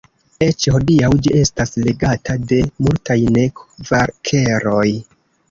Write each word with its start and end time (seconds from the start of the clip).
Eĉ 0.43 0.63
hodiaŭ 0.75 1.09
ĝi 1.27 1.33
estas 1.41 1.73
legata 1.89 2.37
de 2.53 2.59
multaj 2.87 3.19
ne-kvakeroj. 3.37 4.89